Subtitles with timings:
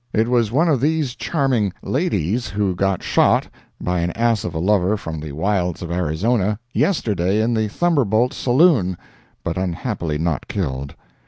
[0.13, 3.47] It was one of these charming ladies who got shot,
[3.79, 8.33] by an ass of a lover from the wilds of Arizona, yesterday in the Thunderboldt
[8.33, 8.97] Saloon,
[9.43, 10.95] but unhappily not killed.